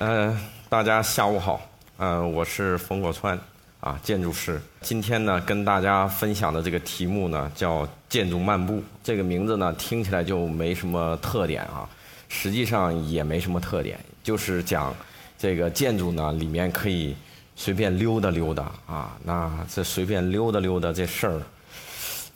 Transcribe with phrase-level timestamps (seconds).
[0.00, 0.34] 呃，
[0.70, 1.60] 大家下午好，
[1.98, 3.38] 呃，我是冯国川，
[3.80, 4.58] 啊，建筑师。
[4.80, 8.82] 今天呢，跟大家分享的这个题目呢，叫“建筑漫步”。
[9.04, 11.86] 这个名字呢，听起来就没什么特点啊，
[12.30, 14.96] 实际上也没什么特点，就是讲
[15.38, 17.14] 这个建筑呢，里面可以
[17.54, 19.18] 随便溜达溜达啊。
[19.22, 21.42] 那这随便溜达溜达这事儿，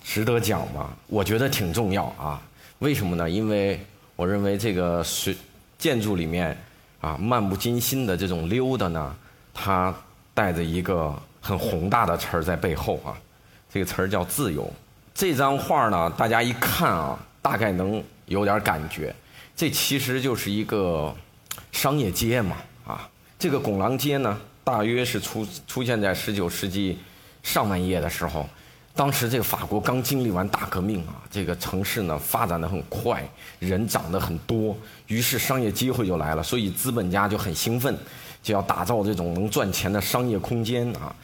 [0.04, 0.90] 值得讲吗？
[1.06, 2.42] 我觉得挺重要啊。
[2.80, 3.30] 为什么呢？
[3.30, 3.80] 因为
[4.16, 5.34] 我认为这个随
[5.78, 6.54] 建筑里面。
[7.04, 9.14] 啊，漫不经心的这种溜达呢，
[9.52, 9.94] 它
[10.32, 13.12] 带着一个很宏大的词儿在背后啊，
[13.70, 14.72] 这个词儿叫自由。
[15.12, 19.14] 这张画呢，大家一看啊，大概能有点感觉，
[19.54, 21.14] 这其实就是一个
[21.72, 23.06] 商业街嘛啊。
[23.38, 26.98] 这个拱廊街呢，大约是出出现在十九世纪
[27.42, 28.48] 上半叶的时候。
[28.96, 33.28] 当时这个法国刚经历完大革命啊，这个城市呢发展的很快，
[33.58, 34.76] 人长得很多，
[35.08, 37.96] 于是商业机会就来了，所以资本家就很兴奋，
[38.40, 41.14] 就要打造这种能赚钱的商业空间啊。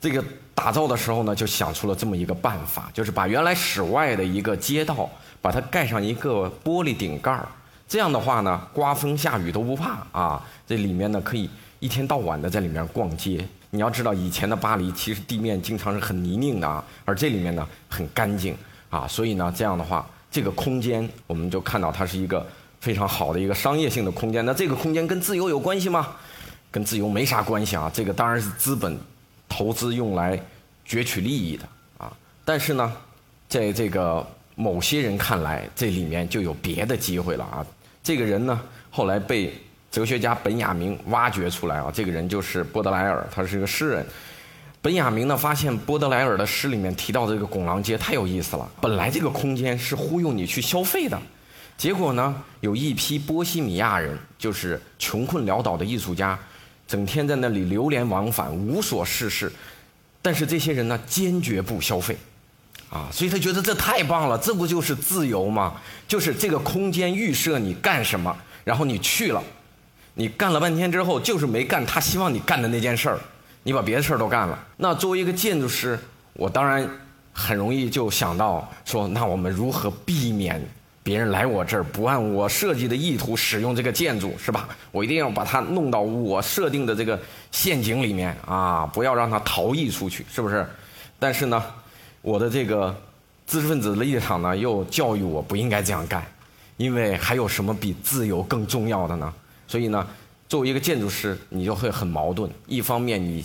[0.00, 5.08] 这个打造的时候呢，就想出了这么一个办法，就是把原来室外的一个街道，
[5.40, 7.46] 把它盖上一个玻璃顶盖儿，
[7.86, 10.44] 这样的话呢，刮风下雨都不怕啊。
[10.66, 13.46] 这里面呢可以一天到晚的在里面逛街。
[13.74, 18.54] 你要知道，以前的巴黎其实地面经常是很泥泞的啊，而这里面呢很干净
[18.90, 22.46] 啊，所以呢这样的话，这个空间我们就看到它是一个
[22.80, 24.44] 非常好的一个商业性的空间。
[24.44, 26.08] 那这个空间跟自由有关系吗？
[26.70, 28.94] 跟自由没啥关系啊，这个当然是资本
[29.48, 30.38] 投资用来
[30.86, 32.12] 攫取利益的啊。
[32.44, 32.92] 但是呢，
[33.48, 37.64] 在这个某些人看来，这里面就有别的机会了啊。
[38.02, 39.50] 这个人呢后来被。
[39.92, 44.04] 哲学家本雅明挖掘出来啊，这个人就是波德莱尔，他是一个诗人。
[44.80, 48.66] 本雅明呢发现波德莱尔的诗里面提到这个拱廊街太有意思了。
[48.80, 51.20] 本来这个空间是忽悠你去消费的，
[51.76, 56.38] 结果呢有一批波西米亚人，就是穷困潦倒的艺术家，
[56.88, 59.52] 整天在那里流连往返，无所事事。
[60.22, 62.16] 但是这些人呢坚决不消费，
[62.88, 65.74] 啊，所以他觉得这太棒了，这不就是自由吗？
[66.08, 69.42] 就是这个空间预设你干什么，然后你去了。
[70.14, 73.18] 你干了半天之后，就是没干他希望你干的那件事儿，
[73.62, 74.58] 你把别的事儿都干了。
[74.76, 75.98] 那作为一个建筑师，
[76.34, 76.88] 我当然
[77.32, 80.62] 很容易就想到说，那我们如何避免
[81.02, 84.68] 别人来我这儿不按我设计的意图使用这个建筑，是吧？
[84.90, 87.18] 我一定要把它弄到我设定的这个
[87.50, 90.66] 陷阱里面啊，不要让它逃逸出去，是不是？
[91.18, 91.64] 但是呢，
[92.20, 92.94] 我的这个
[93.46, 96.22] 知识分子的立场呢，又教育我不应该这样干，
[96.76, 99.32] 因为还有什么比自由更重要的呢？
[99.72, 100.06] 所以呢，
[100.50, 102.50] 作为一个建筑师，你就会很矛盾。
[102.66, 103.42] 一方面你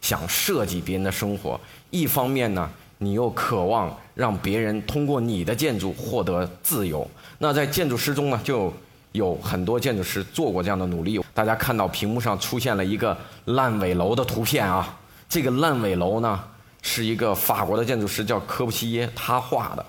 [0.00, 7.06] 想设计别人的生活，一方面呢，你又渴望让别人通过你的建筑获得自由。
[7.36, 8.72] 那在建筑师中呢，就
[9.12, 11.20] 有很多建筑师做过这样的努力。
[11.34, 13.14] 大家看到屏幕上出现了一个
[13.44, 16.42] 烂尾楼的图片啊，这个烂尾楼呢，
[16.80, 19.84] 是一个法国的建筑师叫科布西耶他画的。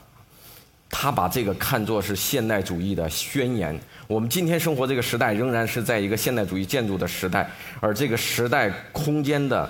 [0.92, 3.80] 他把这个看作是现代主义的宣言。
[4.10, 7.48] 我们今天生活这个时代仍然是在一个现代主义建筑的时代，
[7.80, 9.70] 而这个时代空间的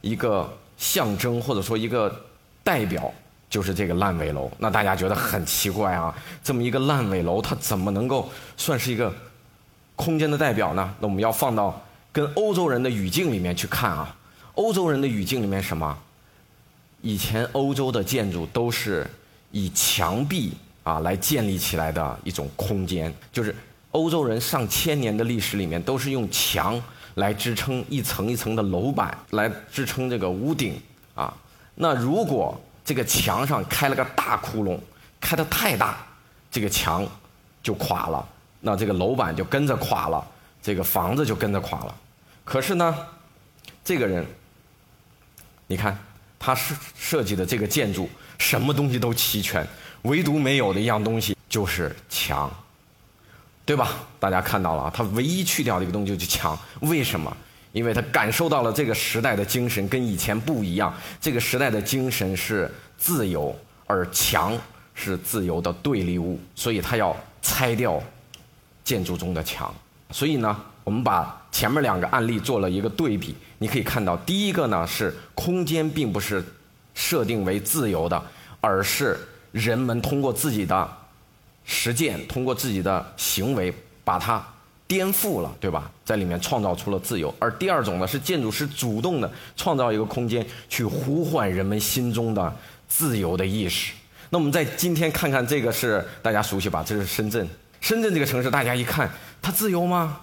[0.00, 0.48] 一个
[0.78, 2.24] 象征或者说一个
[2.62, 3.12] 代表
[3.50, 4.48] 就是这个烂尾楼。
[4.58, 9.12] 那大家觉得很奇怪啊，这么一个烂尾楼，它怎么能够算是一个
[9.96, 10.94] 空间的代表呢？
[11.00, 14.16] 那我们要放到跟欧洲人的语境里面去看啊。
[14.54, 15.98] 欧洲人的语境里面什么？
[17.00, 19.04] 以前欧洲的建筑都是。
[19.54, 23.54] 以墙壁啊来建立起来的一种空间，就是
[23.92, 26.78] 欧洲人上千年的历史里面都是用墙
[27.14, 30.78] 来支撑一层一层的楼板，来支撑这个屋顶
[31.14, 31.32] 啊。
[31.74, 34.78] 那如果这个墙上开了个大窟窿，
[35.20, 35.98] 开的太大，
[36.50, 37.06] 这个墙
[37.62, 38.28] 就垮了，
[38.60, 40.26] 那这个楼板就跟着垮了，
[40.60, 41.94] 这个房子就跟着垮了。
[42.44, 42.96] 可是呢，
[43.84, 44.26] 这个人，
[45.66, 45.96] 你看
[46.38, 48.08] 他设设计的这个建筑。
[48.38, 49.64] 什么东西都齐全，
[50.02, 52.52] 唯独没有的一样东西就是墙，
[53.64, 53.90] 对吧？
[54.18, 56.58] 大家看到了，他唯一去掉的一个东西就是墙。
[56.80, 57.36] 为什么？
[57.72, 60.92] 因为他感受到了这个时代的精神跟以前不一样。
[61.20, 63.56] 这个时代的精神是自由，
[63.86, 64.56] 而墙
[64.94, 68.02] 是自由的对立物，所以他要拆掉
[68.84, 69.74] 建筑中的墙。
[70.10, 76.44] 所以呢，我们把前面两个案例做了一个对比，你可以看到，第一个呢是空间并不是。
[76.94, 78.22] 设定为自由的，
[78.60, 79.18] 而是
[79.50, 80.96] 人们通过自己的
[81.64, 83.72] 实践，通过自己的行为，
[84.04, 84.44] 把它
[84.86, 85.90] 颠覆了，对吧？
[86.04, 87.34] 在里面创造出了自由。
[87.38, 92.54] 而第二种呢，是建筑师主动的创造一个空间，去呼唤人们心中的
[92.88, 93.92] 自由的意识。
[94.30, 96.84] 那我们在今天看看这个是大家熟悉吧？
[96.86, 97.48] 这是深圳。
[97.80, 99.10] 深圳这个城市，大家一看，
[99.40, 100.20] 它自由吗？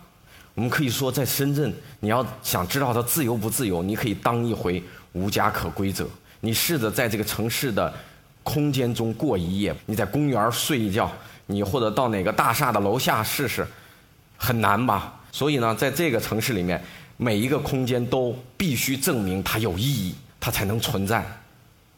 [0.55, 4.83] 我们可以说，在深圳，你要想知道它自由不自由，你可以当一回
[5.13, 6.07] 无家可归者。
[6.41, 7.93] 你试着在这个城市的
[8.43, 11.11] 空间中过一夜，你在公园睡一觉，
[11.45, 13.67] 你或者到哪个大厦的楼下试试，
[14.37, 15.19] 很难吧？
[15.31, 16.81] 所以呢，在这个城市里面，
[17.17, 21.23] 每一个空间都必须证明它有意义，它才能存在，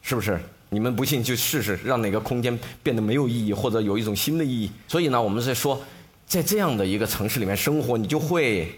[0.02, 0.40] 是不是？
[0.74, 4.72] 你们不信就试试，让哪个空间变得没有意义，或者有一种新的意义。
[4.88, 5.82] 所以呢，我们在说，
[6.26, 8.74] 在这样的一个城市里面生活，你就会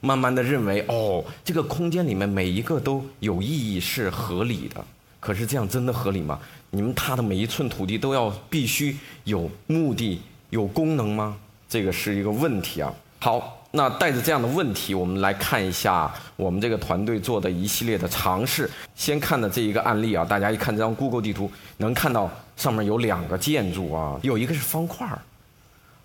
[0.00, 4.84] 慢慢的认为，哦，这个空间里面每一个都有意义，是合理的。
[5.20, 6.38] 可是这样真的合理吗？
[6.70, 10.20] 你们踏的每一寸土地都要必须有目的、
[10.50, 11.36] 有功能吗？
[11.68, 12.92] 这个是一个问题啊。
[13.18, 13.54] 好。
[13.70, 18.68] 那带着这样的问题，我们来看一下我们这个团队做的一系列的尝试。
[18.94, 25.20] 先看的这一个案例啊，大家一看这张 Google 地图，能看到上面有两个建筑啊，有一个是方块儿，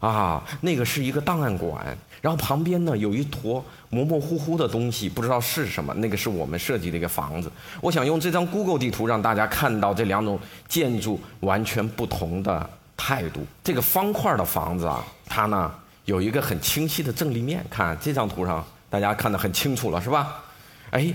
[0.07, 7.51] 啊，那个是一个档案馆，然后旁边呢有一坨模模糊糊的东西，不知道是什么，那个是我们设计的一个房子。
[7.79, 13.45] 我想用这张 Google 地图让大家看到这两种建筑完全不同的态度。
[13.63, 15.73] 这个方块的房子啊，它呢。
[16.05, 20.43] 有一个很清晰的正立面，看这张图上，大家看得很清楚了，是吧？
[20.89, 21.13] 哎，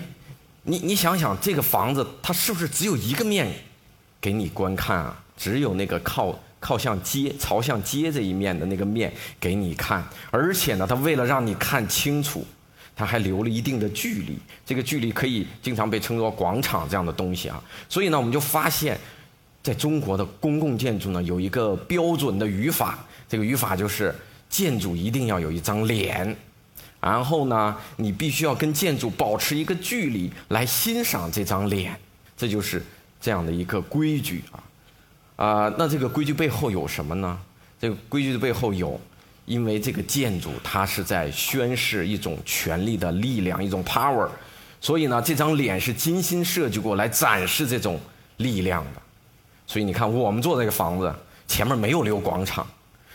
[0.62, 3.52] 你你想想，这个房子它是不是只有一个面
[4.19, 5.14] 给你观看啊？
[5.37, 12.47] 只有那个靠靠向街、朝向街这一面的那个面给你看，而且呢，它为了让你看清楚，
[12.95, 17.63] 它还留了一定的距离，这个距离可以经常被称作广场这样的东西啊。
[17.89, 18.99] 所以呢，我们就发现，
[19.63, 24.15] 在中国的公共建筑呢，有一个标准的语法，这个语法就是。
[24.51, 26.35] 建筑一定要有一张脸，
[27.03, 31.95] 然后呢，你必须要跟建筑保持一个距离来欣赏这张脸，
[32.35, 32.83] 这就是
[33.21, 34.65] 这样的一个规矩啊。
[35.38, 37.38] 啊，那这个规矩背后有什么呢？
[37.81, 39.00] 这个规矩的背后有，
[39.46, 44.29] 因为这个建筑它是在宣示一种权力的力量，一种 power，
[44.81, 48.00] 所以呢，这张脸是精心设计过来展示这种
[48.38, 49.00] 力量的。
[49.64, 51.14] 所以你看，我们做这个房子
[51.46, 52.67] 前面没有留广场。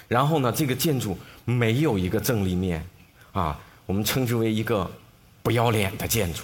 [0.07, 2.81] 然后呢，这个建筑没有一个正立面，
[3.33, 4.89] 啊，我们称之为一个
[5.41, 6.43] 不要脸的建筑，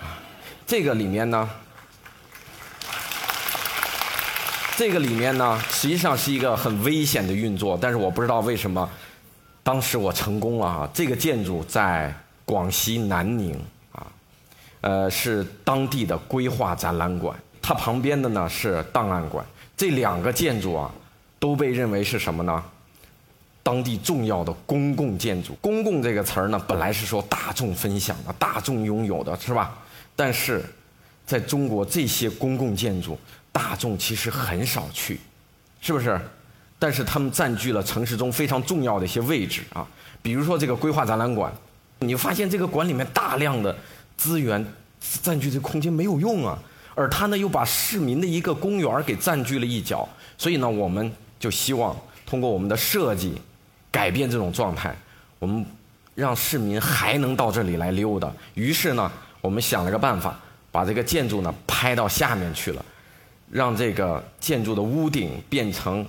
[0.00, 0.14] 啊，
[0.64, 1.50] 这个里面呢，
[4.76, 8.88] 这个里面呢，实际上是一个很危险的运作，但是我不知道为什么，
[9.62, 10.90] 当时我成功了啊！
[10.92, 12.14] 这个建筑在
[12.44, 13.54] 广西南宁
[13.92, 14.06] 啊，
[14.80, 19.44] 呃，是当地的规划展览馆，它旁边的呢是档案馆，
[19.76, 20.90] 这两个建筑啊。
[21.38, 22.62] 都被认为是什么呢？
[23.64, 25.54] 当地重要的公共建筑。
[25.60, 29.76] 公共这个词儿呢，本来是说大众分享的、大众拥有的，是吧？
[30.14, 30.64] 但是，
[31.26, 33.18] 在中国这些公共建筑，
[33.52, 35.20] 大众其实很少去，
[35.80, 36.20] 是不是？
[36.78, 39.86] 但是他们占据了城市中非常重要的一些位置啊。
[40.20, 41.52] 比如说这个规划展览馆，
[42.00, 43.76] 你发现这个馆里面大量的
[44.16, 44.66] 资源
[45.22, 46.58] 占据这空间没有用啊，
[46.94, 51.12] 而他呢又把市民的一个公园给占据了一角，所以呢我们。
[51.42, 53.34] 就希望通过我们的设计
[53.90, 54.94] 改变这种状态，
[55.40, 55.66] 我们
[56.14, 58.30] 让市民还能到这里来溜达。
[58.54, 60.38] 于是呢，我们想了个办法，
[60.70, 62.84] 把这个建筑呢拍到下面去了，
[63.52, 66.04] 让这个建筑的屋顶变成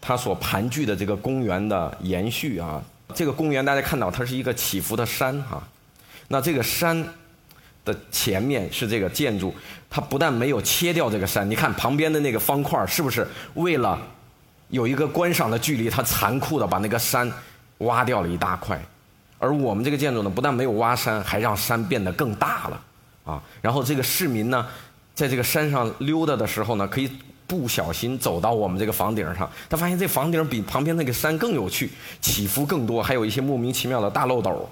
[0.00, 2.80] 它所盘踞的这个公园的延续啊。
[3.14, 5.60] 这个公园大家看到它是一个起伏的山哈，
[6.28, 7.04] 那这个山
[7.84, 9.54] 的前面是这个建筑，
[9.90, 13.98] 它不但没有切掉这个山，你看旁边的那个方块是不是为了？
[14.68, 17.30] 有一个观赏的距离，它残酷的把那个山
[17.78, 18.82] 挖掉了一大块，
[19.38, 22.80] 而我们这个建筑呢，不但没有挖山，还让山变得更大了，
[23.24, 24.66] 啊，然后这个市民呢，
[25.14, 27.10] 在这个山上溜达的时候呢，可以
[27.46, 31.90] 不小心走到我们这个房顶上，他发现这房顶比旁边那个山更有趣，
[32.20, 34.68] 起伏更多，还有一些莫名其妙的大漏斗，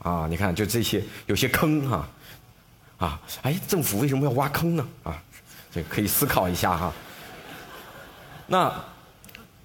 [0.00, 2.08] 啊，你看就这些有些坑哈，
[2.98, 4.86] 啊，哎，政府为什么要挖坑呢？
[5.02, 5.22] 啊，
[5.72, 6.92] 这可以思考一下哈，
[8.46, 8.72] 那。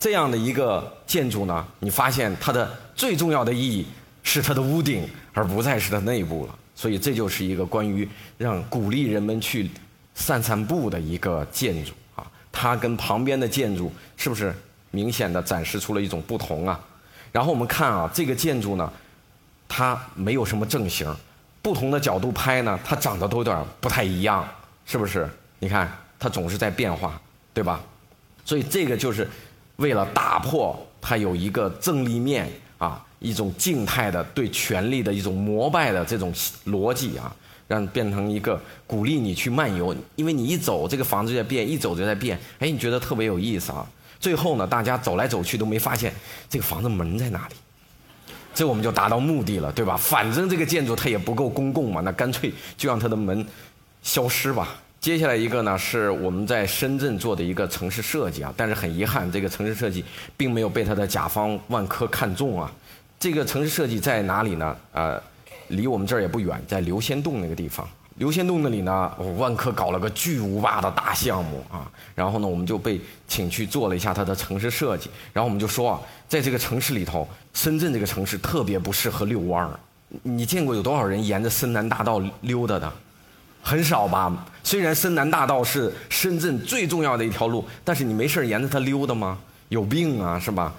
[0.02, 3.86] 这样的一个建筑呢，你发现它的最重要的意义
[4.24, 6.56] 是它的屋顶，而不再是它内部了。
[6.74, 9.70] 所以这就是一个关于让鼓励人们去
[10.20, 12.24] 散散步的一个建筑啊。
[12.52, 14.54] 它跟旁边的建筑是不是
[14.92, 16.80] 明显的展示出了一种不同啊？
[17.32, 18.94] 然后我们看啊，这个建筑呢，
[19.68, 21.12] 它没有什么正形，
[21.64, 24.48] 不同的角度拍呢，它长得都有点不太一样，
[24.86, 25.28] 是不是？
[25.58, 27.20] 你看它总是在变化，
[27.54, 27.82] 对吧？
[28.46, 29.28] 所以这个就是。
[29.80, 36.34] 为了打破它有一个正立面啊，一种静态的对权力的一种膜拜的这种
[36.66, 37.36] 逻辑啊，
[37.68, 43.86] 让变成一个鼓励你去漫游，因为你一走这个房子就在变，一走就在变，哎，你觉得特别有意思啊。
[44.20, 46.14] 最后呢，大家走来走去都没发现
[46.50, 47.56] 这个房子门在哪里，
[48.54, 49.96] 这我们就达到目的了，对吧？
[49.96, 53.46] 反正这个建筑它也不够公共嘛，那干脆就让它的门
[54.02, 54.76] 消失吧。
[55.00, 60.04] 接下来一个呢，是我们在深圳做的一个城市设计啊，但是很遗憾，这个城市设计
[60.36, 62.70] 并没有被它的甲方万科看中啊。
[63.20, 64.78] 这个城市设计在哪里呢？
[64.94, 65.22] 呃，
[65.68, 67.86] 离我们这儿也不远，在刘仙洞那个地方。
[68.16, 75.10] 刘仙洞那里呢，万科搞了个巨无霸的大项目啊，然后呢，我们就被请去做了一下它的城市设计。
[75.34, 79.78] 然后我们就说啊，在这个城市里头，深圳这个城市特别不适合遛弯儿。
[80.24, 82.92] 你见过有多少人沿着深南大道溜达的？
[83.62, 84.46] 很少吧？
[84.64, 89.38] 虽然深南大道是深圳最重要的一条路，但是你没事沿着它溜达吗？
[89.68, 90.74] 有病啊，是吧？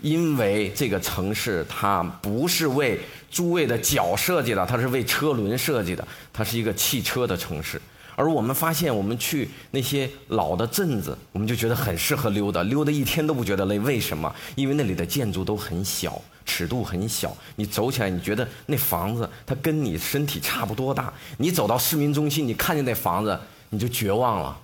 [0.00, 3.00] 因为这个城市它不是为
[3.30, 7.80] 诸位的脚设计的，它是为车轮设计的，它是一个汽车的城市。
[8.14, 13.78] 而我们发现，我们去那些老的镇子，我们就觉得很适合溜达，溜达一天都不觉得累。
[13.80, 14.34] 为什么？
[14.54, 21.12] 因为那里的建筑都很小，尺度很小，你走起来，你觉得那房子它跟你身体差不多大。
[21.36, 23.38] 你走到市民中心，你看见那房子，
[23.68, 24.56] 你就绝望了。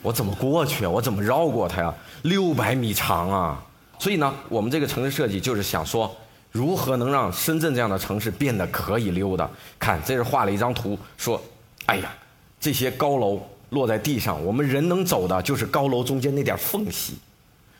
[0.00, 0.88] 我怎么过去啊？
[0.88, 1.94] 我怎么绕过它呀？
[2.22, 3.62] 六百米长啊！
[3.98, 6.14] 所以呢，我们这个城市设计就是想说，
[6.50, 9.48] 如何能让深圳这样的城市变得可以溜达？
[9.78, 11.42] 看，这是画了一张图，说，
[11.86, 12.12] 哎呀。
[12.60, 17.18] 这些高楼落在地上，我们人能走的就是高楼中间那点缝隙，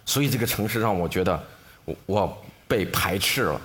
[0.04, 1.42] 所以这个城市让我觉得
[1.86, 3.58] 我我被排斥了。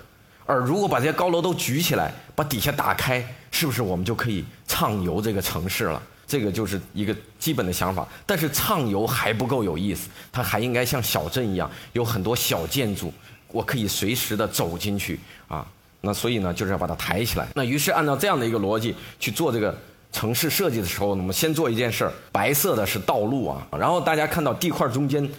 [0.46, 6.02] 而如果把这些高楼都举起来，把底下打开，是不是我们就可以畅游这个城市了？
[6.30, 8.08] 这个就是一个基本的想法。
[8.26, 13.12] 但是畅游还不够有意思，它还应该像小镇一样，有很多小建筑，
[13.52, 15.66] 我可以随时的走进去啊。
[16.02, 17.48] 那所以呢，就是要把它抬起来。
[17.56, 19.76] 那于是按照这样的一个逻辑去做这个。
[20.12, 25.30] 城市设计的时候，我们先做一件事儿，白色的是道路啊，然后大家看到地块中间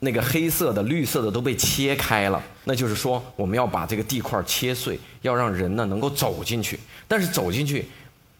[0.00, 6.76] 那个黑色的、绿色的都被切开了，那就是说我们要把这个地块切碎，要让人呢能够走进去。
[7.06, 7.86] 但是走进去，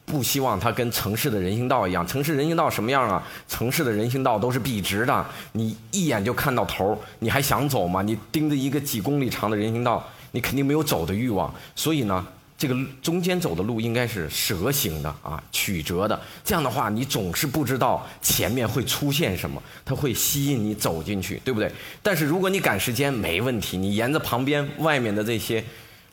[0.07, 2.07] 不希望它跟城市的人行道一样。
[2.07, 3.23] 城市人行道什么样啊？
[3.47, 8.01] 城市的人行道都是笔直的，你一眼就看到头，你还想走吗？
[8.01, 11.53] 你盯着一个几公里长的人行道，你肯定没有走的欲望。
[11.75, 12.27] 所以呢。
[12.59, 16.19] 这个中间走的路应该是蛇形的啊，曲折的。
[16.43, 21.71] 这样的话，你总是不知道前面会出现什么，它会吸引你走进去，对不对？
[22.03, 25.63] 但是如果你赶时间，没问题，你沿着旁边外面的这些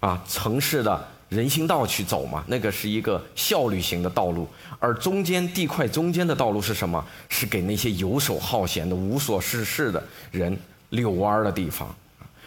[0.01, 4.47] 啊城市的人行道去走嘛，那个是一个效率型的道路。
[4.79, 7.03] 而中间地块中间的道路是什么？
[7.29, 10.57] 是给那些游手好闲的、无所事事的人
[10.89, 11.87] 遛弯儿的地方。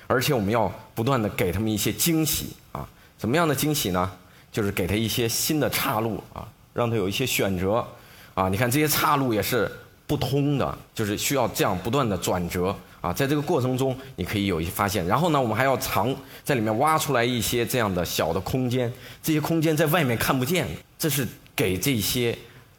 [0.07, 2.89] 而且我们要不断的给他们一些惊喜啊。
[3.19, 4.13] 怎么样的惊喜呢？
[4.53, 7.85] 就是给他一些新的岔路啊，让他有一些选择
[8.35, 8.49] 啊。
[8.49, 9.71] 你看这些岔路也是
[10.07, 12.75] 不通的，就是需要这样不断的转折
[13.07, 13.13] 啊。
[13.13, 15.07] 在这个过程中，你可以有一些发现。
[15.07, 20.67] 然后呢，我们还要藏在里面挖出来一些这样的小的空间，这些空间在外面看不见，
[20.99, 22.37] 这是给这些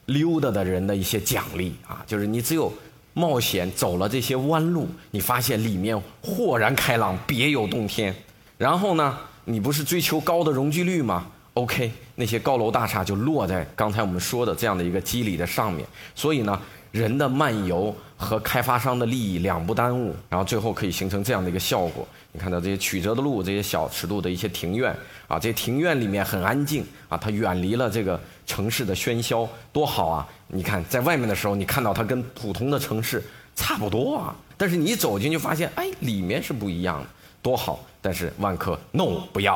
[0.07, 2.03] 溜达的人的一些奖励啊。
[2.05, 2.72] 就是你只有
[3.13, 8.13] 冒险走了这些弯路，你发现里面豁然开朗，别有洞天。
[8.57, 9.17] 然后呢？
[9.50, 15.88] 你不是追求高的容积率吗？OK，那些高楼大厦就落在刚才我们说的这样的一个机理的上面。
[16.13, 16.62] 所以呢，
[16.98, 22.08] 人的漫游和开发商的利益两不耽误，然后最后可以形成这样的一个效果。
[22.32, 24.96] 你看到这些曲折的路，这些小尺度的一些庭院
[25.27, 30.27] 啊，这些庭院里面很安静啊，它远离了这个城市的喧嚣，多好啊！
[30.48, 33.24] 你看在外面的时候，你看到它跟普通的城市
[33.56, 37.08] 差不多啊，但是你走进去发现，哎，里面是不一样的。
[37.42, 39.56] 多好，但是万科 no 不要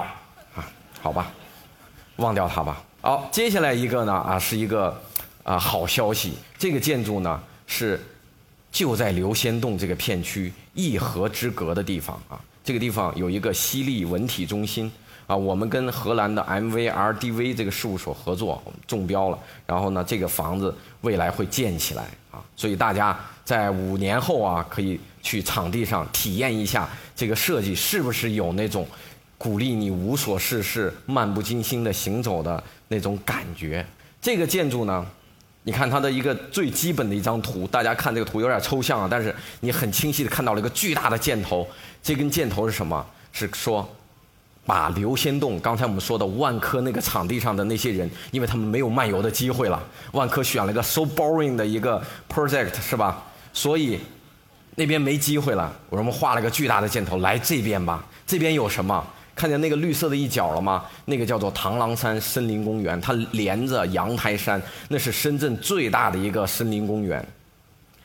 [0.56, 0.66] 啊，
[1.02, 1.32] 好吧，
[2.18, 2.82] 忘掉它吧。
[3.02, 5.00] 好，接下来一个呢啊，是一个
[5.44, 8.00] 啊好消息，这个建筑呢是
[8.72, 14.92] 就在刘仙洞这个片区一河之隔的地方啊，这个地方有一个西丽文体中心
[15.28, 25.00] 啊，我们跟荷兰的 MVRDV 这个事务所合作中标了，然后呢，这个房子未来会建起来啊，所以大家在五年后啊可以。
[25.24, 28.88] 去场地上体验一下这个设计是不是有那种
[29.38, 33.86] 鼓励你无所事事、漫不经心的行走的那种感觉？
[34.20, 35.06] 这个建筑呢，
[35.64, 41.68] 你看它的一个最基本的一张图，大家看这个图有点抽象啊，但是你很清晰的看到了一个巨大的箭头。
[42.02, 43.06] 这根箭头是什么？
[43.32, 43.88] 是说
[44.66, 53.24] 把刘仙洞刚才我们说的万科那个场地上的那些人，因为他们没有漫游的机会了，万科选了一个 so boring 的一个 project 是吧？
[53.54, 54.00] 所以。
[54.76, 58.02] 那边没机会了，我们画了个巨大的箭头，来这边吧。
[58.26, 59.06] 这边有什么？
[59.36, 60.86] 看见那个绿色的一角了吗？
[61.06, 67.26] 那个叫做螳螂山森林公园，它连着阳台山，那是深圳最大的一个森林公园。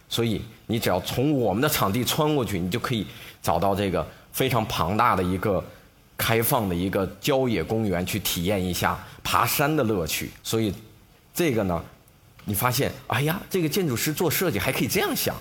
[0.09, 3.07] 所以你只要从我们的场地穿过去，你就可以
[3.43, 5.63] 找到这个非常庞大的一个
[6.17, 10.31] 开放的一个郊野公园去体验一下爬山的乐趣。
[10.43, 10.73] 所以，
[11.35, 11.83] 这个呢，
[12.45, 15.35] 你发现，哎呀，这个建筑师做设计还可以这样想。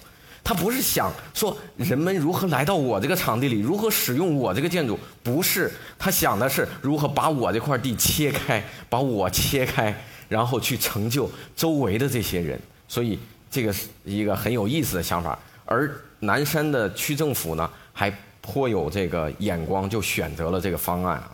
[0.46, 9.92] 他不是想说人们如何来到我这个场地里，如何使用我这个建筑，不是他想的是如何把我这块地切开，把我切开，
[10.30, 12.62] 然后去成就周围的这些人。
[12.88, 13.18] 所以
[13.50, 15.36] 这个是一个很有意思的想法。
[15.66, 21.32] 而南山的区政府呢，还颇有这个眼光，就选择了这个方案啊，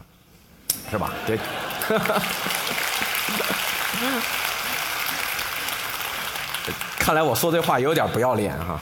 [0.89, 1.13] 是吧？
[1.27, 1.37] 对。
[6.97, 8.79] 看来我说这话有点不要脸哈。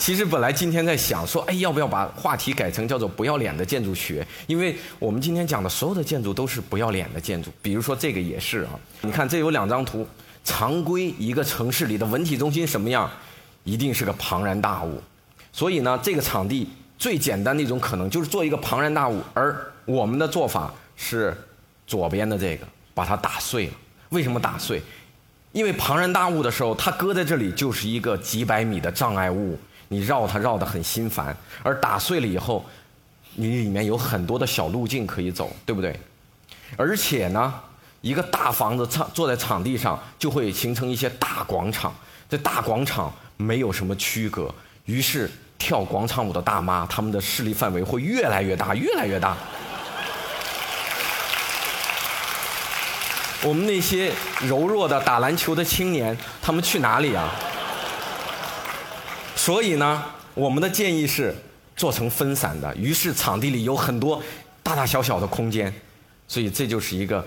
[0.00, 4.26] 其实本来今天在想说，哎，要不要把话题改成叫做“不要脸的建筑学”？
[4.48, 7.50] 因为我们今天讲的所有的建筑都是不要脸的建筑。
[7.60, 8.70] 比如说这个也是啊，
[9.02, 10.06] 你看这有两张图，
[10.42, 13.10] 常规一个城市里的文体中心什么样，
[13.62, 14.98] 一定是个庞然大物。
[15.52, 16.66] 所以呢，这个场地
[16.96, 19.54] 最简单的一种可能就是做一个庞然大物，而
[19.84, 21.36] 我们的做法是
[21.86, 23.72] 左边的这个把它打碎了。
[24.08, 24.80] 为什么打碎？
[25.52, 29.58] 因为庞然大物的时候，它搁在这里就是一个几百米的障碍物。
[29.92, 32.64] 你绕它绕得很心烦，而打碎了以后，
[33.34, 35.98] 你里面有很多的小路径可以走，对不对？
[36.76, 37.52] 而且呢，
[38.00, 41.92] 一个大房子场坐在场地上，就会形成一些大广场。
[42.28, 44.54] 这大广场没有什么区隔，
[44.84, 45.28] 于是
[45.58, 49.36] 跳广场舞的大妈，他们的势力范围会越来越大，越来越大。
[53.42, 57.28] 我们那些柔弱的打篮球的青年，他们去哪里啊？
[59.40, 60.04] 所以呢，
[60.34, 61.34] 我们的建议是
[61.74, 64.22] 做成分散的，于是场地里有很多
[64.62, 65.72] 大大小小的空间，
[66.28, 67.26] 所以这就是一个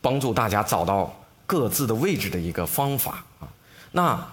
[0.00, 3.46] 帮助大家找到各自的位置的一个方法啊。
[3.92, 4.28] 那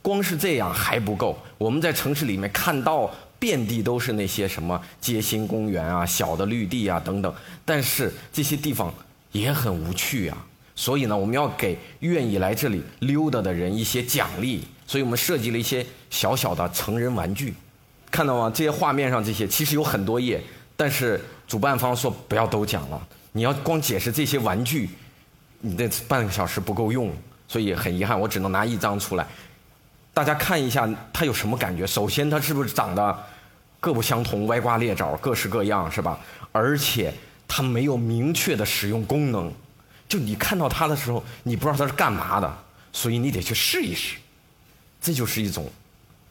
[0.00, 8.94] 光是这样还不够，我们在城市里面看到遍地都是那些什么街心公园啊、小的绿地啊等等，但是这些地方
[9.32, 10.38] 也很无趣啊。
[10.76, 14.62] 所以呢，我们要给愿意来这里溜达的人一些奖励。
[14.92, 17.54] 所以我们设计了一些小小的成人玩具，
[18.10, 18.52] 看到吗？
[18.54, 20.38] 这些画面上这些其实有很多页，
[20.76, 23.08] 但是主办方说不要都讲了。
[23.32, 24.90] 你要光解释这些玩具，
[25.62, 27.10] 你这半个小时不够用，
[27.48, 29.26] 所以很遗憾，我只能拿一张出来，
[30.12, 31.86] 大家看一下它有什么感觉。
[31.86, 33.18] 首先，它是不是长得
[33.80, 36.18] 各不相同、歪瓜裂枣、各式各样，是吧？
[36.52, 37.14] 而且
[37.48, 39.50] 它没有明确的使用功能，
[40.06, 42.58] 就你看到它的时候，你不知道它是干嘛的，
[42.92, 44.18] 所以你得去试一试。
[45.02, 45.68] 这就是一种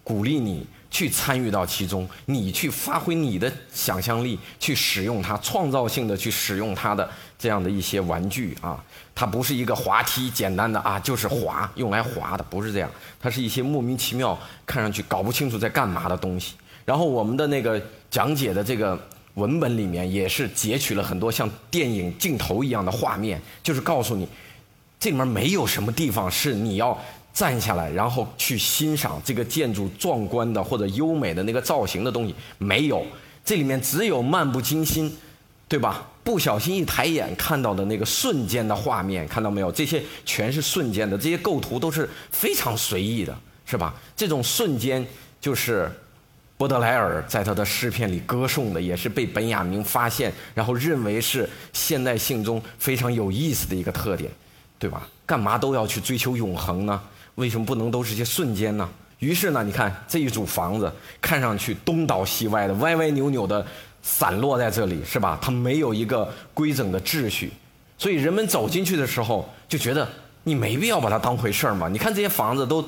[0.03, 7.07] 鼓励你去参与到其中，你去发挥你的想象力，去使用它，创造性的去使用它的
[7.37, 8.83] 这样的一些玩具啊。
[9.13, 12.89] 它不是一个滑梯，简单的啊，就是滑，用来滑的，不是这样。
[13.19, 16.55] 它是一些莫名其妙、看上去搞不清楚在干嘛的东西。
[16.83, 18.99] 然后我们的那个讲解的这个
[19.35, 24.27] 文本里面也是截取了很多像电影镜头一样的画面，就是告诉你，
[24.99, 26.97] 这里面没有什么地方是你要。
[27.33, 33.05] 站下来，然后去欣赏这个建筑壮观的或者优美的那个造型的东西，没有，
[33.43, 35.15] 这里面只有漫不经心，
[35.67, 36.07] 对吧？
[36.23, 39.71] 不小心一抬眼看到的那个瞬间的画面，看到没有？
[39.71, 43.93] 这些全是瞬间的，这些构图都是非常随意的，是吧？
[44.15, 45.03] 这种瞬间
[45.39, 45.91] 就是
[46.57, 54.29] 波德莱尔在他的诗篇里歌颂的，也是被本雅明发现，然后认为是现代性中非常有意思的一个特点，
[54.77, 55.07] 对吧？
[55.25, 57.01] 干嘛都要去追求永恒呢？
[57.35, 58.89] 为什么不能都是些瞬间呢？
[59.19, 60.91] 于是呢，你看这一组房子
[61.21, 63.65] 看上去东倒西歪的、歪歪扭扭的
[64.01, 65.37] 散落在这里，是吧？
[65.41, 67.51] 它没有一个规整的秩序，
[67.97, 70.07] 所以人们走进去的时候就觉得
[70.43, 71.87] 你没必要把它当回事儿嘛。
[71.87, 72.83] 你看这些房子都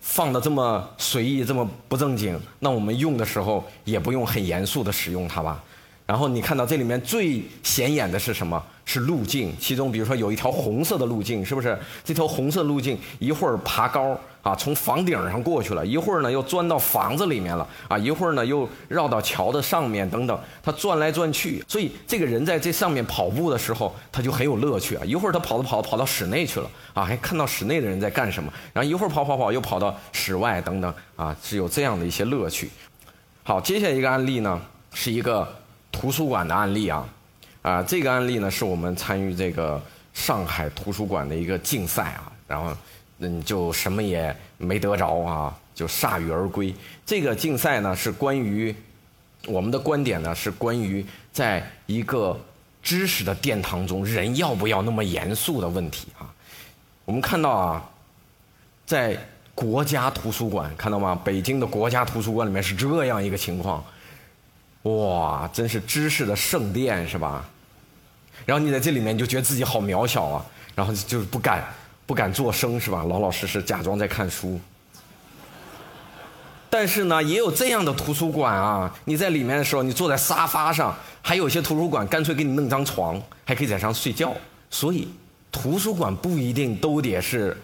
[0.00, 5.62] 放的这么随意、这么不正经，那我们用的时候也不用很严肃的使用它吧。
[6.10, 8.60] 然后你看到这里面最显眼的是什么？
[8.84, 9.54] 是路径。
[9.60, 11.78] 其中，比如说有一条红色的路径，是不是？
[12.02, 20.36] 这条红色路径一会儿爬高啊，从房顶上过去了；一会儿呢，又钻到房子里面了啊；一会儿呢，又绕到桥的上面等等。
[20.60, 25.04] 他转来转去，所以这个人在这上面跑步的时候，他就很有乐趣啊。
[25.04, 28.52] 一会儿他跑着跑着跑到室内去了啊，还看到室内的人在干什么。
[28.72, 32.68] 然后一会儿跑跑跑又跑到室外等等啊，是有这样的一些乐趣。
[33.44, 34.60] 好，接下来一个案例呢，
[34.92, 35.59] 是一个。
[35.92, 37.08] 图书馆的案例啊，
[37.62, 39.80] 啊，这个案例呢是我们参与这个
[40.14, 42.74] 上海图书馆的一个竞赛啊，然后
[43.18, 46.74] 嗯就什么也没得着啊，就铩羽而归。
[47.04, 48.74] 这个竞赛呢是关于
[49.46, 52.38] 我们的观点呢是关于在一个
[52.82, 56.32] 知识的殿堂中，人要不要那么严肃的问题啊。
[57.04, 57.90] 我们看到啊，
[58.86, 59.18] 在
[59.54, 61.20] 国家图书馆看到吗？
[61.24, 63.84] 北京的国家图书馆里面是这样一个情况。
[64.82, 67.44] 哇，真是知识的圣殿是吧？
[68.46, 71.62] 然后你在这里面就觉得自己好渺小啊，然后就是不敢
[72.06, 73.04] 不敢作声是吧？
[73.04, 74.58] 老老实实假装在看书。
[76.70, 84.32] 但是呢，也有这样的图书馆啊，你在里面的时候，你坐在沙发上，还有些图书馆干脆给你弄张床，还可以在上睡觉。
[84.70, 85.08] 所以，
[85.50, 87.56] 图书馆不一定都得是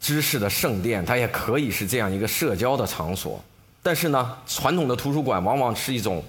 [0.00, 3.40] 知识的圣殿，它也可以是这样一个社交的场所。
[3.80, 6.22] 但是呢，传统的图书馆往往是一种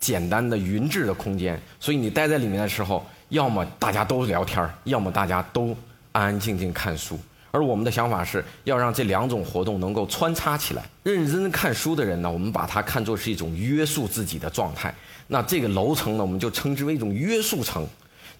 [0.00, 5.76] 简单的云质的空间，所以你待在里面的时候，要么大家都聊天要么大家都
[6.12, 7.16] 安安静静看书。
[7.52, 10.84] 而我们的想法是要让这两种活动能够穿插起来。
[11.02, 14.94] 认真看书的人呢，我们把它看作是一种约束自己的状态。
[15.26, 17.86] 那这个楼层呢，我们就称之为一种约束层。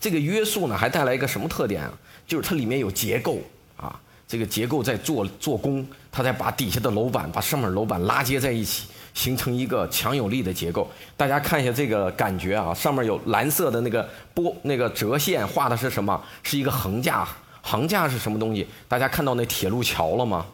[0.01, 1.93] 这个约束呢，还带来一个什么特点啊？
[2.27, 3.39] 就是它里面有结构
[3.77, 8.87] 啊，这个结构在做做工，它在把底下的楼板、把上面楼板拉接在一起。
[9.15, 16.23] 形成一个强有力的结构，大家看一下这个感觉啊，上面有蓝色的那个波那个折线画的是什么？
[16.43, 17.29] 是一个横架，
[17.61, 18.67] 横架是什么东西？
[18.89, 20.47] 大家看到那铁路桥了吗？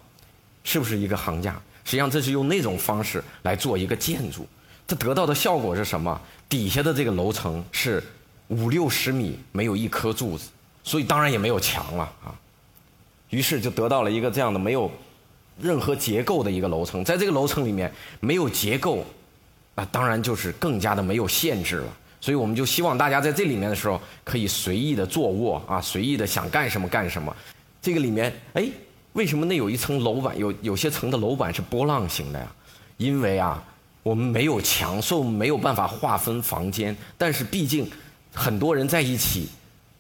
[0.65, 1.53] 是不是一个横架？
[1.85, 4.47] 实际上这是用那种方式来做一个建筑，
[4.87, 6.21] 它得到的效果是什么？
[6.49, 8.03] 底下的这个楼层是
[8.49, 10.49] 五六十米没有一颗柱子，
[10.83, 12.35] 所以当然也没有墙了啊，
[13.31, 14.91] 于是就得到了一个这样的没有。
[15.61, 17.91] 任何结构的一个楼层，在这个楼层里面
[18.21, 19.05] 没有结构，
[19.75, 21.97] 啊，当然就是更加的没有限制了。
[22.21, 27.35] 所以我们就希望大家在这里面的时候可以随意的坐卧啊，随意的想干什么干什么。
[27.81, 28.69] 这个里面，哎，
[29.13, 32.47] 为什么那有一层楼板，有有些层的楼板是波浪形的呀？
[32.97, 33.63] 因为啊，
[34.03, 36.97] 我们没有墙，所以我们没有办法划分房间。
[37.17, 37.89] 但是毕竟
[38.35, 39.49] 很多人在一起。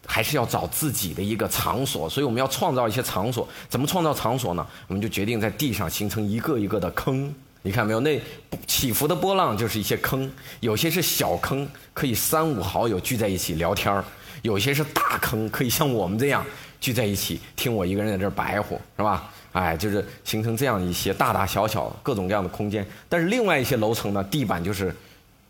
[0.07, 3.47] 还是要找自己的一个场所，所以我们要创造一些场所。
[3.69, 4.66] 怎么创造场所呢？
[4.87, 7.35] 我们就决定在地上形成一个一个的坑。
[7.62, 7.99] 你看没有？
[7.99, 8.21] 那
[8.66, 14.01] 起伏的波浪就是一些坑，有些是小坑，可以三五好友聚在一起聊天儿；
[14.42, 16.47] 有些是大坑，可以像我们这样
[16.81, 19.29] 聚在一起听我一个人在这儿白活，是吧？
[19.51, 22.87] 哎，就是形成这样一些大大小小各种各样的空间。
[23.09, 24.95] 但是另外一些楼层呢，地板就是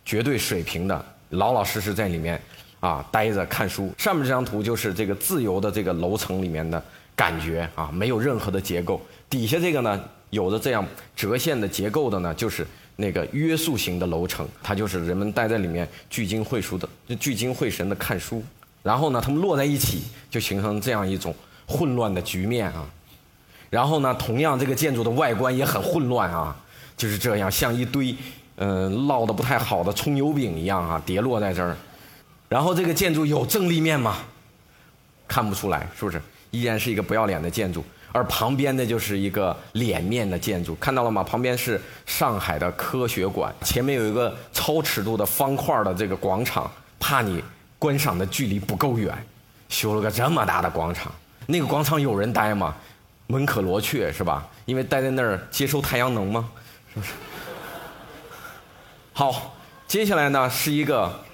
[0.05, 2.41] 绝对水平的，老老实实在里面。
[2.87, 3.93] 啊，待着看书。
[3.99, 6.81] 上面这张图就是这个自由的这个楼层里面的
[7.17, 9.01] 感觉啊，没有任何的结构。
[9.29, 18.41] 底下这个呢，有着这样折线的结构的呢，就是那个约束型的楼层，它就是人们待在里面聚精会神的、聚精会神的看书。
[18.85, 21.35] 然后呢，他们摞在一起，就形成这样一种
[21.67, 22.87] 混乱的局面啊。
[23.69, 26.57] 然后呢，同样这个建筑的外观也很混乱啊，
[26.97, 28.15] 就是这样，像一堆
[28.59, 31.77] 嗯烙的不太好的葱油饼一样啊，叠落在这儿。
[32.49, 34.19] 然后这个建筑有正立面吗？
[35.29, 36.23] 看不出来，是不是？
[36.53, 37.85] 依然是一个不要脸的建筑。
[38.13, 41.23] 而旁边的就是一个脸面的建筑，看到了吗？
[41.25, 47.43] 旁边是上海的科学馆，前面有一个超尺度的方块的这个广场，怕你
[47.79, 49.13] 观赏的距离不够远，
[49.69, 51.13] 修了个这么大的广场。
[51.47, 52.75] 那个广场有人待吗？
[53.27, 54.49] 门可罗雀，是吧？
[54.65, 56.49] 因为待在那儿接收太阳能吗？
[56.95, 57.13] 是不是？
[59.13, 59.57] 好，
[59.89, 61.26] 接下来呢是一个。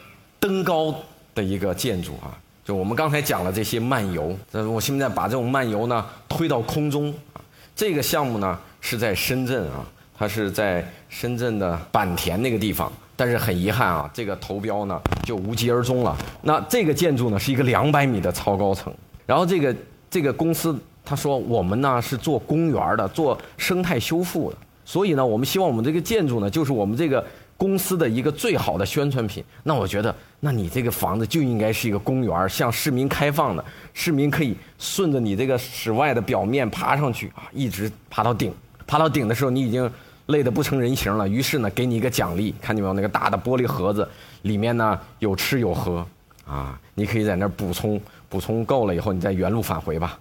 [0.43, 0.93] 登高
[1.37, 7.39] 的一个建筑啊，就我们刚才讲了这些漫游，那我现在把这种漫游呢推到空中啊。
[7.77, 9.87] 这个项目呢是在深圳啊，
[10.19, 16.19] 它是在深圳的坂田那个地方，但是很遗憾啊，这个投标呢就无疾而终了。
[16.43, 18.93] 那这个建筑呢是一个两百米的超高层，
[19.25, 19.77] 然后这个
[20.11, 27.25] 这个公司他说我们呢是做公园的，做生态修复的，所以呢我们希望我们这个建筑呢就是我们这个。
[27.63, 38.53] 公司的一个最好的宣传品，那我觉得，那你这个房子就应该是一个公园，向市民开放的，市民可以顺着你这个室外的表面爬上去啊，一直爬到顶。
[38.85, 39.89] 爬到顶的时候，你已经
[40.27, 42.93] 累得不成人形了，于是呢，给你一个奖励，看见没有？
[42.95, 44.09] 那个大的玻璃盒子，
[44.43, 46.05] 里面呢有吃有喝，
[46.45, 50.19] 啊，你可以在那儿补充，补充够了以后，你再原路返回吧。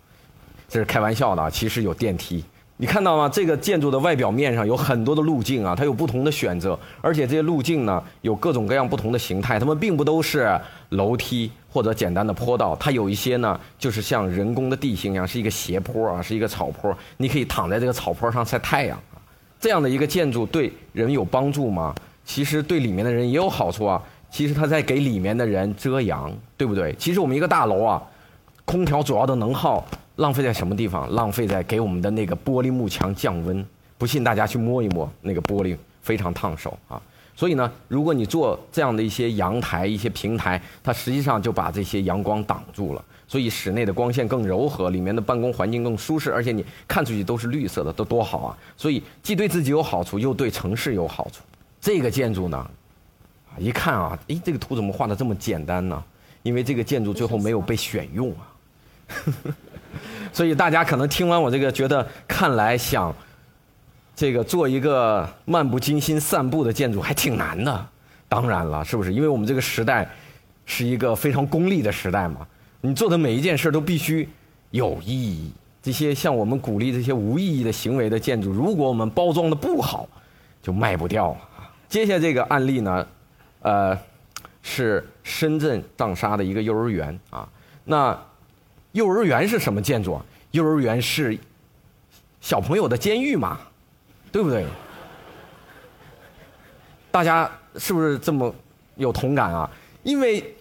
[0.70, 2.46] 这是开玩笑的啊，其实有电梯。
[2.82, 3.30] 你看到吗？
[3.30, 19.22] 这个建筑的外表面上有很多的路径啊，它有不同的选择，而且这些路径呢有各种各样不同的形态，它们并不都是楼梯或者简单的坡道，它有一些呢就是像人工的地形一样，是一个斜坡啊，是一个草坡，你可以躺在这个草坡上晒太阳啊。
[19.60, 21.94] 这样的一个建筑对人有帮助吗？
[22.26, 24.02] 其实对里面的人也有好处啊。
[24.32, 26.96] 其实它在给里面的人遮阳，对不对？
[26.98, 28.02] 其实我们一个大楼啊，
[28.66, 29.86] 空调主要的能耗。
[30.18, 31.10] 浪费在什么地方？
[31.14, 33.66] 浪费在给我们的那个玻璃幕墙降温。
[33.98, 37.02] 不信大家去摸一摸那个玻璃，非常烫手啊。
[37.36, 48.58] 所以呢，如果你做这样的一些阳台、一些平台，它实际上就把这些阳光挡住了，所以室内的光线更柔和，里面的办公环境更舒适，而且你看出去都是绿色的，都多好啊！
[48.76, 51.42] 所以既对自己有好处，又对城市有好处。
[51.80, 52.70] 这个建筑呢，
[53.58, 56.04] 一看啊，诶，这个图怎么画的这么简单呢？
[56.44, 58.52] 因为这个建筑最后没有被选用啊。
[60.34, 63.14] 所以大家可能听完我这个，觉得看来想
[64.16, 67.88] 这个做一个漫不经心散步的建筑还挺难的。
[68.28, 69.14] 当然了，是不是？
[69.14, 70.10] 因为我们这个时代
[70.66, 72.48] 是一个非常功利的时代嘛。
[72.80, 74.28] 你做的每一件事都必须
[74.70, 75.52] 有意义。
[75.84, 80.08] 这些像我们鼓励这些无意义的行为的建筑，如果我们包装的不好，
[80.62, 81.70] 就卖不掉啊。
[81.90, 83.08] 接下来这个案例呢，
[83.64, 83.98] 呃，
[84.62, 87.50] 是深圳长沙的一个幼儿园啊。
[87.84, 88.18] 那
[88.92, 90.26] 幼儿园是什么建筑啊？
[90.52, 91.38] 幼儿园是
[92.42, 93.58] 小朋友的监狱嘛，
[94.32, 94.66] 对不对？
[97.10, 98.54] 大家是不是这么
[98.96, 99.70] 有同感啊？
[100.04, 100.54] 因为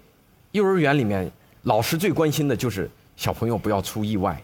[0.53, 1.29] 幼儿园里面
[1.63, 4.41] 老师最关心的就是小朋友不要出意外，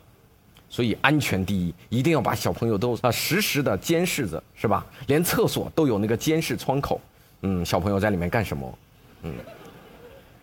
[0.69, 4.85] 所以安全第一，一定要把小朋友都啊实时的监视着，是吧？
[5.07, 7.01] 连厕所都有那个监视窗口，
[7.43, 8.79] 嗯，小朋友在里面干什么，
[9.23, 9.33] 嗯，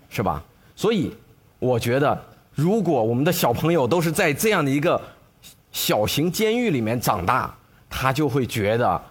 [0.10, 0.42] 是吧？
[0.78, 1.14] 所以
[1.60, 2.33] 我觉得。
[2.56, 5.02] 如果我们的小朋友都是在这样的一个
[5.72, 7.54] 小型监狱里面长大，
[7.90, 9.02] 他就会觉得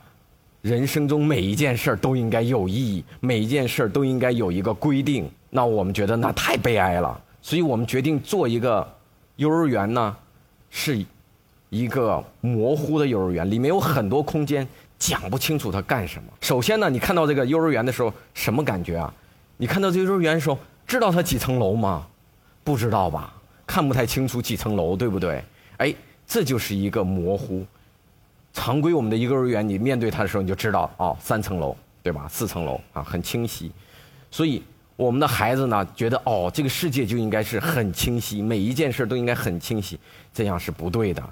[0.61, 5.29] 人生中每一件事都应该有意义，每一件事都应该有一个规定。
[5.51, 8.87] 那我们觉得那太悲哀了，所以我们决定做一个
[9.37, 10.17] 幼儿园呢，
[10.71, 11.05] 是
[11.69, 14.67] 一个模糊的幼儿园，里面有很多空间，
[14.99, 16.29] 讲不清楚它干什么。
[16.41, 19.13] 首先呢，你看到这个幼儿园的时候，什么感觉啊？
[19.57, 22.07] 你看到这幼儿园的时候，知道它几层楼吗？
[22.65, 23.35] 不知道吧？
[23.67, 25.43] 看不太清楚几层楼，对不对？
[25.79, 25.95] 哎，
[26.27, 27.65] 这就是一个模糊。
[28.53, 32.29] 常规我们的幼儿园，你面对它的时候，你就知道哦，三层楼，对吧？
[32.29, 33.73] 四层楼啊，很清晰。
[34.31, 34.63] 所以
[34.97, 39.99] 我们的孩子呢，觉得哦，这个世界就应该是很清晰，每一件事都应该很清晰，
[40.35, 41.23] 这样是不对的。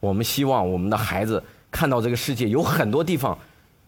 [0.00, 3.38] 我们希望我们的孩子看到这个世界有很多地方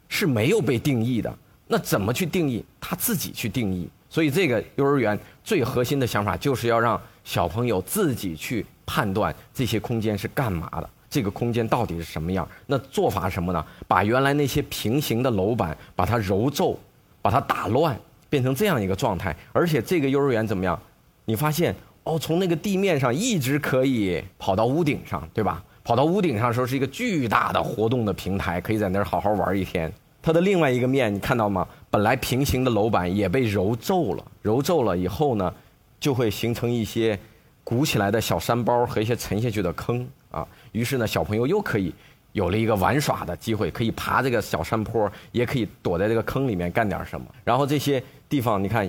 [0.08, 2.64] 是没有被定义的，那怎么去定义？
[2.80, 3.88] 他自己去定义。
[4.10, 12.46] 所以，这个幼儿园最核心的想法就是要让小朋友自己去判断这些空间是干嘛的，这个空间到底是什么样。
[12.66, 13.64] 那做法什么呢？
[13.86, 16.76] 把原来那些平行的楼板把它揉皱，
[17.22, 17.96] 把它打乱，
[18.28, 19.34] 变成这样一个状态。
[19.52, 20.76] 而且，这个幼儿园怎么样？
[21.24, 25.62] 你发现哦，从那个地面上一直可以跑到屋顶上，对吧？
[25.84, 29.92] 跑到屋顶上的时候是一个巨大的活动的平台，可以在那儿好好玩一天。
[30.22, 31.66] 它的另外一个面，你看到吗？
[31.90, 35.52] 本来平行的楼板也被揉皱了，揉皱了以后呢，
[35.98, 37.18] 就会形成一些
[37.64, 40.46] 鼓起来的小山包和一些沉下去的坑啊。
[40.72, 41.92] 于是呢，小朋友又可以
[42.32, 47.26] 有了一个玩耍的机会，可以爬这个小山坡，也可以躲在这个坑里面干点什么。
[47.42, 48.88] 然后这些地方，你看，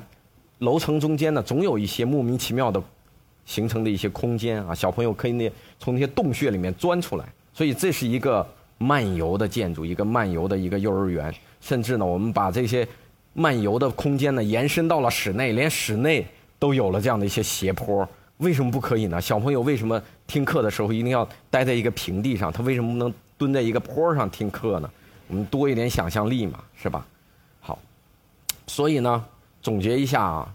[0.60, 2.84] 楼层中间呢，总有一些莫名其妙的
[3.46, 7.26] 形成的一些空间啊，小朋友可以那从那些洞穴里面钻出来。
[7.54, 8.46] 所以这是一个。
[8.82, 12.88] 漫游的建筑，一个漫游的一个幼儿园，甚至呢，我们把这些
[13.34, 16.26] 漫游的空间呢延伸到了室内，连室内
[16.58, 18.08] 都有了这样的一些斜坡。
[18.38, 19.22] 为什么不可以呢？
[19.22, 22.52] 小朋友为什么听课的时候一定要待在一个平地上？
[22.52, 24.90] 他为什么不能蹲在一个坡上听课呢？
[25.28, 27.06] 我们多一点想象力嘛，是吧？
[27.60, 27.78] 好，
[28.66, 29.24] 所以呢，
[29.62, 30.52] 总结一下啊，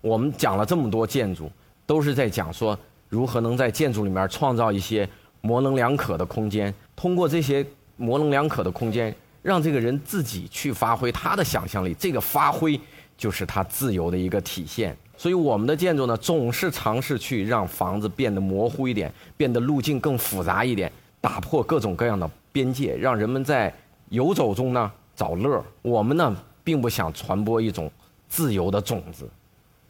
[0.00, 1.48] 我们讲了这么多建筑，
[1.86, 2.76] 都是在讲说
[3.08, 5.08] 如何能在建筑里面创造一些
[5.40, 6.74] 模棱两可的空间。
[7.00, 7.64] 通过这些
[7.96, 12.78] 模棱两可的空间，让这个人自己去发挥他的想象力，这个发挥
[13.16, 14.94] 就是他自由的一个体现。
[15.16, 23.72] 所以我们的建筑呢，总是尝试去让房子变得模糊一点，变得路径更复杂一点，打破各种各样的边界，让人们在
[24.10, 25.64] 游走中呢找乐。
[25.80, 27.90] 我们呢，并不想传播一种
[28.28, 29.26] 自由的种子，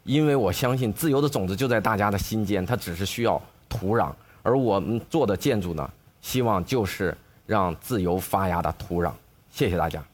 [0.05, 4.13] 因为我相信自由的种子就在大家的心间，它只是需要土壤。
[4.43, 5.89] 而我们做的建筑呢？
[6.21, 9.11] 希望就是让自由发芽的土壤。
[9.49, 10.10] 谢谢大家。